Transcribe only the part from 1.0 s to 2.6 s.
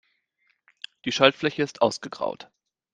Die Schaltfläche ist ausgegraut.